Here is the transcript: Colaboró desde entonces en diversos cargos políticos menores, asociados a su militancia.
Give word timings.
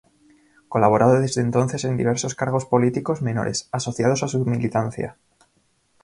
Colaboró 0.67 1.11
desde 1.13 1.41
entonces 1.41 1.83
en 1.83 1.95
diversos 1.95 2.33
cargos 2.33 2.65
políticos 2.65 3.21
menores, 3.21 3.69
asociados 3.71 4.23
a 4.23 4.27
su 4.27 4.43
militancia. 4.45 5.15